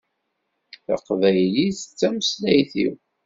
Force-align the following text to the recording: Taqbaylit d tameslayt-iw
Taqbaylit 0.85 1.79
d 1.87 1.91
tameslayt-iw 1.99 2.93